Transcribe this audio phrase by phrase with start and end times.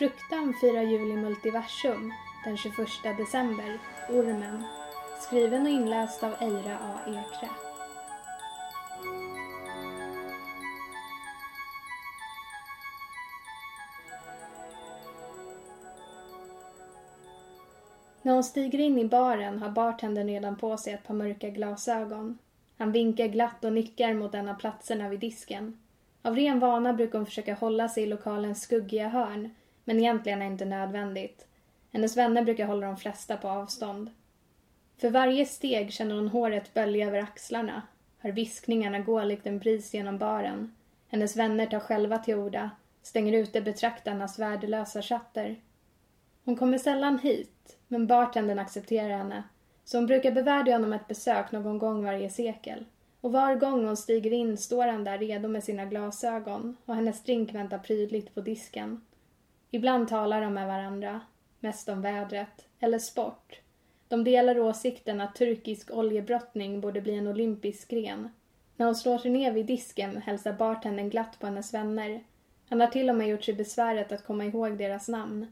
[0.00, 2.12] Fruktan firar jul i multiversum
[2.44, 3.78] den 21 december,
[4.08, 4.64] Ormen.
[5.20, 6.98] Skriven och inläst av Eira A.
[7.06, 7.48] Ekre.
[18.22, 22.38] När hon stiger in i baren har bartendern redan på sig ett par mörka glasögon.
[22.78, 25.78] Han vinkar glatt och nickar mot en av platserna vid disken.
[26.22, 29.50] Av ren vana brukar hon försöka hålla sig i lokalens skuggiga hörn,
[29.90, 31.46] men egentligen är det inte nödvändigt.
[31.92, 34.10] Hennes vänner brukar hålla de flesta på avstånd.
[34.98, 37.82] För varje steg känner hon håret bölja över axlarna,
[38.18, 40.74] hör viskningarna gå likt en bris genom baren.
[41.08, 42.70] Hennes vänner tar själva till orda,
[43.02, 45.56] stänger ute betraktarnas värdelösa chatter.
[46.44, 49.42] Hon kommer sällan hit, men bartendern accepterar henne,
[49.84, 52.84] så hon brukar bevärdiga honom ett besök någon gång varje sekel.
[53.20, 57.22] Och var gång hon stiger in står han där redo med sina glasögon och hennes
[57.22, 59.00] drink väntar prydligt på disken.
[59.70, 61.20] Ibland talar de med varandra,
[61.60, 63.60] mest om vädret eller sport.
[64.08, 68.28] De delar åsikten att turkisk oljebrottning borde bli en olympisk gren.
[68.76, 72.24] När hon slår sig ner vid disken hälsar bartendern glatt på hennes vänner.
[72.68, 75.46] Han har till och med gjort sig besväret att komma ihåg deras namn.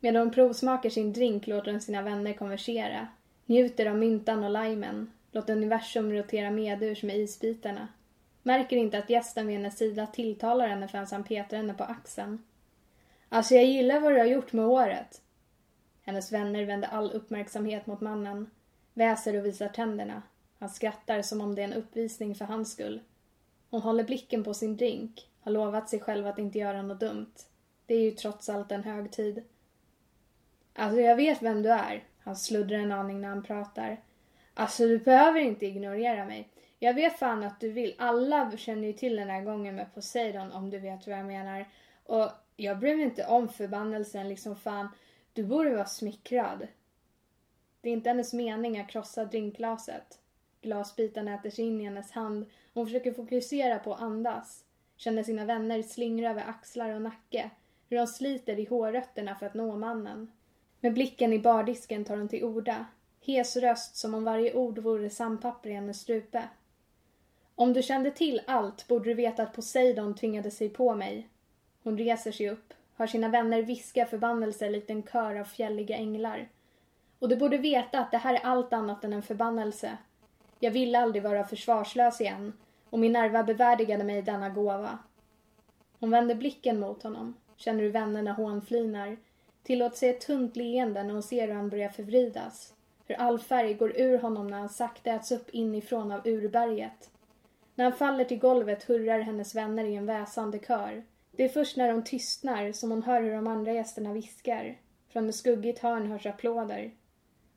[0.00, 3.08] Medan hon provsmakar sin drink låter hon sina vänner konversera.
[3.46, 5.12] Njuter av myntan och limen.
[5.32, 7.88] Låter universum rotera medurs med isbitarna.
[8.42, 12.42] Märker inte att gästen vid hennes sida tilltalar henne förrän han petar henne på axeln.
[13.32, 15.22] Alltså jag gillar vad du har gjort med året.
[16.02, 18.50] Hennes vänner vänder all uppmärksamhet mot mannen.
[18.94, 20.22] Väser och visar tänderna.
[20.58, 23.00] Han skrattar som om det är en uppvisning för hans skull.
[23.70, 25.28] Hon håller blicken på sin drink.
[25.40, 27.32] Har lovat sig själv att inte göra något dumt.
[27.86, 29.42] Det är ju trots allt en högtid.
[30.74, 32.04] Alltså jag vet vem du är.
[32.18, 34.00] Han sluddrar en aning när han pratar.
[34.54, 36.48] Alltså du behöver inte ignorera mig.
[36.78, 37.94] Jag vet fan att du vill.
[37.98, 41.66] Alla känner ju till den här gången med Poseidon om du vet vad jag menar.
[42.04, 44.88] Och jag bryr mig inte om förbannelsen liksom fan.
[45.32, 46.66] Du borde vara smickrad.
[47.80, 50.18] Det är inte hennes mening att krossa drinkglaset.
[50.62, 52.46] Glasbitarna äter sig in i hennes hand.
[52.74, 54.64] Hon försöker fokusera på att andas.
[54.96, 57.50] Känner sina vänner slingra över axlar och nacke.
[57.88, 60.32] Hur de sliter i hårrötterna för att nå mannen.
[60.80, 62.86] Med blicken i bardisken tar hon till orda.
[63.20, 66.48] Hes röst som om varje ord vore sandpapper i hennes strupe.
[67.54, 71.28] Om du kände till allt borde du veta att Poseidon tvingade sig på mig.
[71.82, 76.48] Hon reser sig upp, hör sina vänner viska förbannelser likt en kör av fjälliga änglar.
[77.18, 79.98] Och du borde veta att det här är allt annat än en förbannelse.
[80.58, 82.52] Jag ville aldrig vara försvarslös igen
[82.90, 84.98] och min nerva bevärdigade mig denna gåva.
[86.00, 89.16] Hon vänder blicken mot honom, känner hur vännerna hånflinar
[89.62, 92.74] tillåter sig ett tunt leende när hon ser hur han börjar förvridas.
[93.06, 97.10] Hur all färg går ur honom när han sakta äts upp inifrån av urberget.
[97.74, 101.02] När han faller till golvet hurrar hennes vänner i en väsande kör.
[101.36, 104.78] Det är först när de tystnar som hon hör hur de andra gästerna viskar.
[105.08, 106.94] Från ett skuggigt hörn hörs applåder.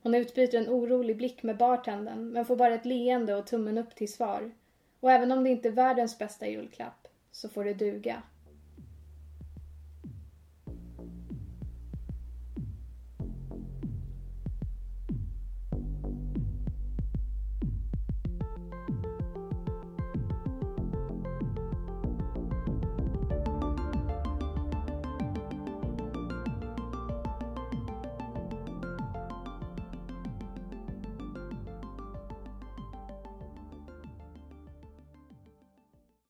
[0.02, 3.96] Hon utbyter en orolig blick med bartendern men får bara ett leende och tummen upp
[3.96, 4.52] till svar.
[5.00, 8.24] Och även om det inte är världens bästa julklapp så får det duga.